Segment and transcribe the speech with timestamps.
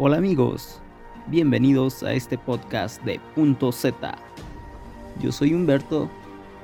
[0.00, 0.80] Hola amigos,
[1.26, 4.16] bienvenidos a este podcast de Punto Z.
[5.20, 6.08] Yo soy Humberto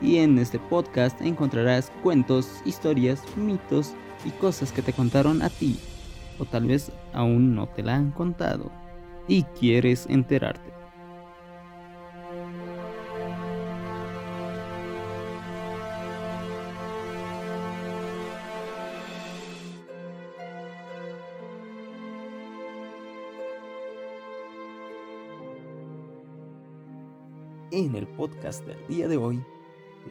[0.01, 3.93] y en este podcast encontrarás cuentos, historias, mitos
[4.25, 5.81] y cosas que te contaron a ti
[6.39, 8.71] o tal vez aún no te la han contado
[9.27, 10.73] y quieres enterarte.
[27.77, 29.45] En el podcast del día de hoy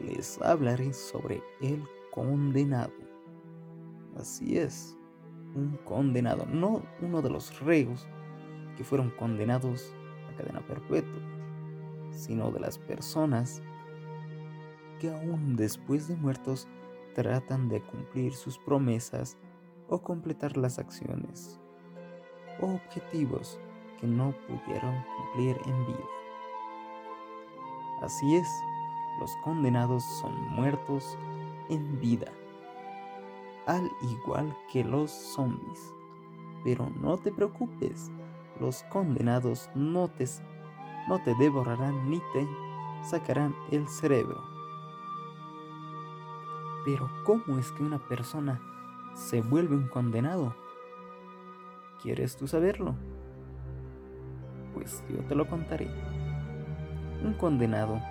[0.04, 2.92] les hablaré sobre el condenado.
[4.18, 4.98] Así es,
[5.54, 8.06] un condenado, no uno de los reos
[8.76, 9.96] que fueron condenados
[10.28, 11.22] a cadena perpetua,
[12.10, 13.62] sino de las personas
[15.00, 16.68] que aún después de muertos
[17.14, 19.38] tratan de cumplir sus promesas
[19.88, 21.58] o completar las acciones
[22.60, 23.58] o objetivos
[23.98, 26.23] que no pudieron cumplir en vida.
[28.02, 28.48] Así es,
[29.20, 31.16] los condenados son muertos
[31.68, 32.30] en vida,
[33.66, 35.94] al igual que los zombies.
[36.64, 38.10] Pero no te preocupes,
[38.60, 40.26] los condenados no te,
[41.08, 42.46] no te devorarán ni te
[43.02, 44.42] sacarán el cerebro.
[46.84, 48.60] Pero ¿cómo es que una persona
[49.14, 50.54] se vuelve un condenado?
[52.02, 52.94] ¿Quieres tú saberlo?
[54.74, 55.88] Pues yo te lo contaré.
[57.24, 58.02] Un condenado,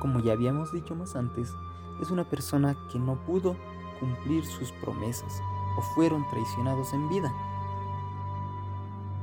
[0.00, 1.50] como ya habíamos dicho más antes,
[1.98, 3.56] es una persona que no pudo
[3.98, 5.40] cumplir sus promesas
[5.78, 7.32] o fueron traicionados en vida.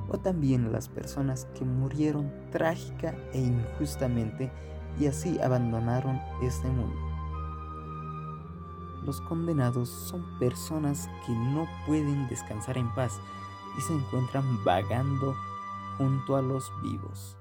[0.10, 4.52] O también las personas que murieron trágica e injustamente
[5.00, 6.98] y así abandonaron este mundo.
[9.06, 13.20] Los condenados son personas que no pueden descansar en paz
[13.78, 15.36] y se encuentran vagando
[16.00, 17.38] junto a los vivos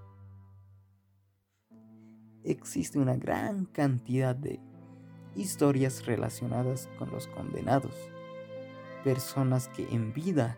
[2.45, 4.61] existe una gran cantidad de
[5.35, 7.95] historias relacionadas con los condenados,
[9.03, 10.57] personas que en vida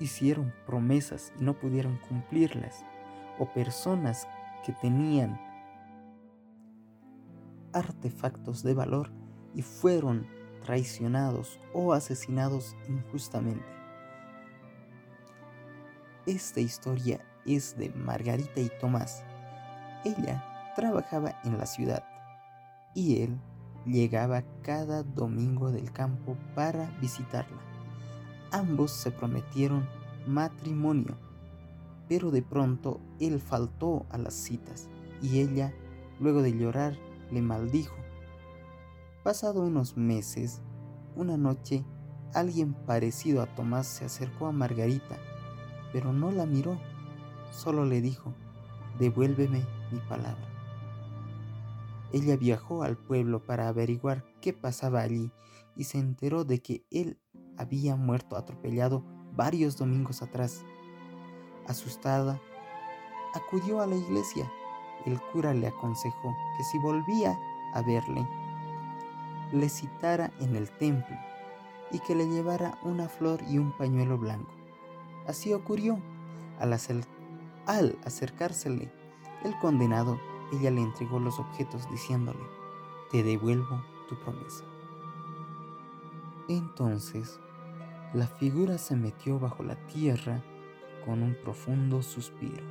[0.00, 2.84] hicieron promesas y no pudieron cumplirlas,
[3.38, 4.28] o personas
[4.64, 5.40] que tenían
[7.72, 9.10] artefactos de valor
[9.54, 10.26] y fueron
[10.64, 13.64] traicionados o asesinados injustamente.
[16.26, 19.24] Esta historia es de Margarita y Tomás,
[20.04, 20.44] ella
[20.76, 22.04] trabajaba en la ciudad
[22.94, 23.38] y él
[23.84, 27.58] llegaba cada domingo del campo para visitarla.
[28.50, 29.88] Ambos se prometieron
[30.26, 31.16] matrimonio,
[32.08, 34.88] pero de pronto él faltó a las citas
[35.20, 35.72] y ella,
[36.20, 36.96] luego de llorar,
[37.30, 37.96] le maldijo.
[39.22, 40.62] Pasado unos meses,
[41.16, 41.84] una noche,
[42.34, 45.16] alguien parecido a Tomás se acercó a Margarita,
[45.92, 46.78] pero no la miró,
[47.50, 48.32] solo le dijo,
[48.98, 50.48] devuélveme mi palabra.
[52.12, 55.30] Ella viajó al pueblo para averiguar qué pasaba allí
[55.76, 57.18] y se enteró de que él
[57.58, 59.04] había muerto atropellado
[59.34, 60.64] varios domingos atrás.
[61.66, 62.40] Asustada,
[63.34, 64.50] acudió a la iglesia.
[65.04, 67.38] El cura le aconsejó que si volvía
[67.74, 68.26] a verle,
[69.52, 71.16] le citara en el templo
[71.90, 74.52] y que le llevara una flor y un pañuelo blanco.
[75.26, 76.00] Así ocurrió.
[76.58, 76.76] Al,
[77.66, 78.90] al acercársele
[79.44, 80.18] el condenado,
[80.52, 82.40] ella le entregó los objetos diciéndole,
[83.10, 84.64] te devuelvo tu promesa.
[86.48, 87.40] Entonces,
[88.14, 90.42] la figura se metió bajo la tierra
[91.04, 92.64] con un profundo suspiro.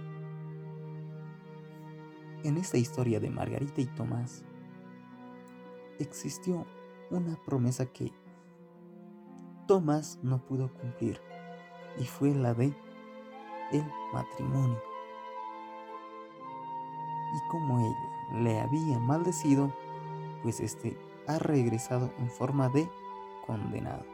[2.43, 4.43] En esta historia de Margarita y Tomás,
[5.99, 6.65] existió
[7.09, 8.11] una promesa que
[9.67, 11.19] Tomás no pudo cumplir
[11.99, 12.73] y fue la de
[13.71, 14.86] el matrimonio
[17.37, 19.71] y como ella le había maldecido,
[20.43, 20.97] pues éste
[21.27, 22.89] ha regresado en forma de
[23.45, 24.05] condenado,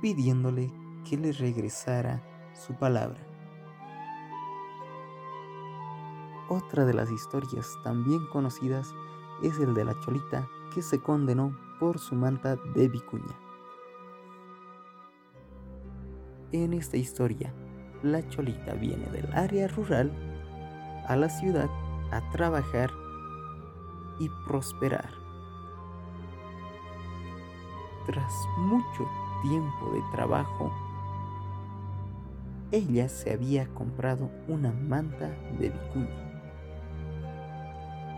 [0.00, 0.70] pidiéndole
[1.08, 2.22] que le regresara
[2.54, 3.20] su palabra.
[6.48, 8.94] Otra de las historias también conocidas
[9.42, 13.36] es el de la cholita que se condenó por su manta de vicuña.
[16.52, 17.52] En esta historia,
[18.02, 20.12] la cholita viene del área rural
[21.06, 21.70] a la ciudad
[22.10, 22.90] a trabajar
[24.18, 25.10] y prosperar.
[28.06, 29.08] Tras mucho
[29.42, 30.72] tiempo de trabajo,
[32.70, 36.26] ella se había comprado una manta de vicuña.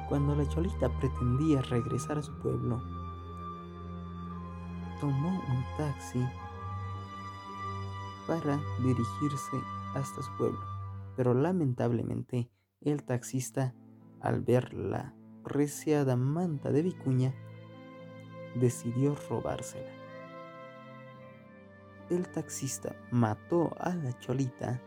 [0.08, 2.82] Cuando la cholita pretendía regresar a su pueblo,
[5.00, 6.26] tomó un taxi
[8.26, 9.56] para dirigirse
[9.94, 10.60] hasta su pueblo.
[11.16, 12.50] Pero lamentablemente
[12.80, 13.74] el taxista,
[14.20, 17.34] al ver la preciada manta de vicuña,
[18.54, 19.90] decidió robársela.
[22.10, 24.80] El taxista mató a la cholita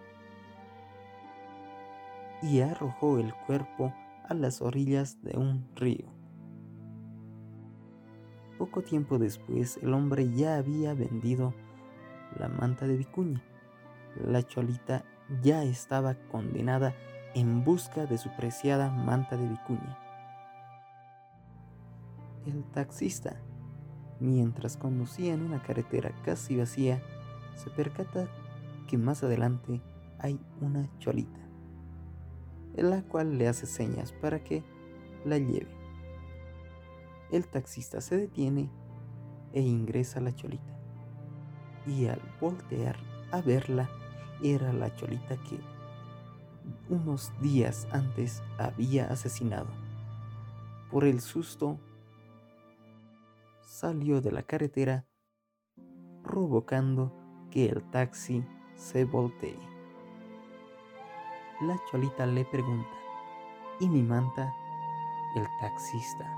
[2.41, 3.93] y arrojó el cuerpo
[4.27, 6.07] a las orillas de un río.
[8.57, 11.53] Poco tiempo después el hombre ya había vendido
[12.39, 13.43] la manta de vicuña.
[14.15, 15.03] La cholita
[15.41, 16.95] ya estaba condenada
[17.33, 19.97] en busca de su preciada manta de vicuña.
[22.45, 23.35] El taxista,
[24.19, 27.01] mientras conducía en una carretera casi vacía,
[27.55, 28.27] se percata
[28.87, 29.81] que más adelante
[30.19, 31.39] hay una cholita,
[32.75, 34.63] la cual le hace señas para que
[35.23, 35.69] la lleve.
[37.31, 38.69] El taxista se detiene
[39.53, 40.77] e ingresa a la cholita.
[41.87, 42.97] Y al voltear
[43.31, 43.89] a verla,
[44.43, 45.59] era la cholita que
[46.91, 49.69] unos días antes había asesinado.
[50.91, 51.79] Por el susto,
[53.61, 55.05] salió de la carretera
[56.21, 57.13] provocando
[57.49, 58.43] que el taxi
[58.75, 59.57] se voltee.
[61.61, 62.89] La cholita le pregunta,
[63.79, 64.53] ¿y mi manta?
[65.35, 66.29] El taxista,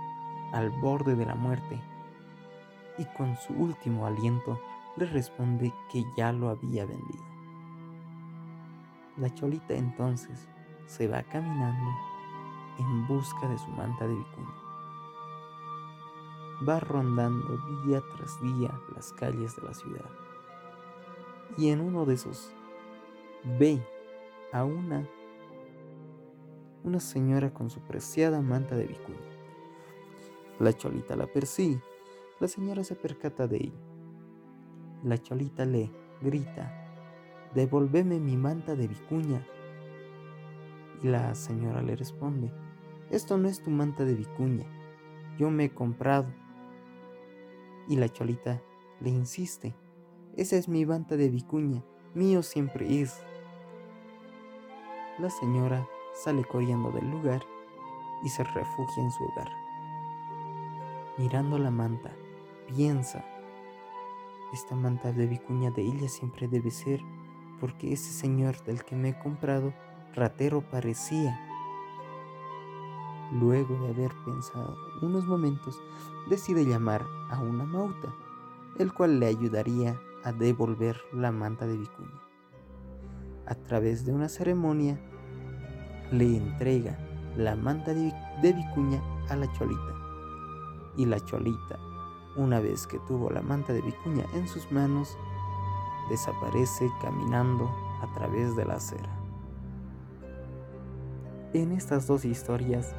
[0.52, 1.82] al borde de la muerte,
[3.00, 4.60] y con su último aliento
[4.98, 7.33] le responde que ya lo había vendido.
[9.18, 10.48] La cholita entonces
[10.88, 11.92] se va caminando
[12.80, 14.56] en busca de su manta de vicuña.
[16.68, 20.10] Va rondando día tras día las calles de la ciudad.
[21.58, 22.52] Y en uno de esos
[23.60, 23.86] ve
[24.52, 25.08] a una
[26.84, 29.18] una señora con su preciada manta de vicuña.
[30.60, 31.82] La cholita la persigue.
[32.40, 33.74] La señora se percata de él.
[35.04, 35.90] La cholita le
[36.22, 36.83] grita
[37.54, 39.46] devolveme mi manta de vicuña.
[41.02, 42.52] Y la señora le responde,
[43.10, 44.66] esto no es tu manta de vicuña,
[45.38, 46.28] yo me he comprado.
[47.88, 48.62] Y la cholita
[49.02, 49.76] le insiste,
[50.38, 51.84] esa es mi manta de vicuña,
[52.14, 53.22] mío siempre es.
[55.20, 57.44] La señora sale corriendo del lugar
[58.24, 59.50] y se refugia en su hogar.
[61.18, 62.16] Mirando la manta,
[62.68, 63.24] piensa,
[64.54, 67.02] esta manta de vicuña de ella siempre debe ser
[67.64, 69.74] porque ese señor del que me he comprado
[70.14, 71.40] ratero parecía.
[73.32, 75.82] Luego de haber pensado unos momentos,
[76.30, 78.14] decide llamar a una mauta,
[78.80, 82.22] el cual le ayudaría a devolver la manta de vicuña.
[83.46, 85.00] A través de una ceremonia,
[86.12, 87.00] le entrega
[87.38, 89.94] la manta de, de vicuña a la cholita.
[90.98, 91.80] Y la cholita,
[92.36, 95.18] una vez que tuvo la manta de vicuña en sus manos,
[96.10, 97.70] desaparece caminando
[98.02, 99.10] a través de la acera.
[101.54, 102.96] En estas dos historias,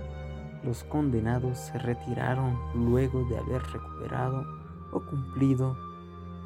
[0.62, 4.44] los condenados se retiraron luego de haber recuperado
[4.92, 5.76] o cumplido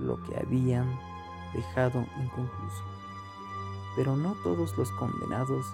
[0.00, 0.98] lo que habían
[1.54, 2.84] dejado inconcluso.
[3.96, 5.66] Pero no todos los condenados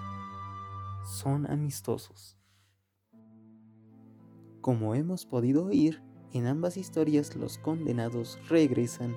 [1.05, 2.37] son amistosos.
[4.61, 9.15] Como hemos podido oír, en ambas historias los condenados regresan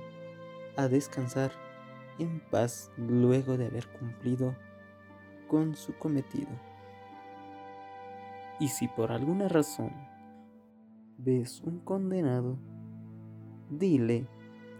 [0.79, 1.51] a descansar
[2.21, 4.55] en paz luego de haber cumplido
[5.49, 6.49] con su cometido.
[8.61, 9.91] Y si por alguna razón
[11.17, 12.57] ves un condenado,
[13.71, 14.29] dile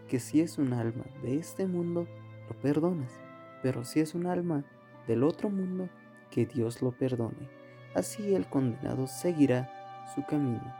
[0.07, 2.07] que si es un alma de este mundo,
[2.47, 3.19] lo perdonas,
[3.61, 4.63] pero si es un alma
[5.05, 5.89] del otro mundo,
[6.31, 7.49] que Dios lo perdone.
[7.93, 10.78] Así el condenado seguirá su camino.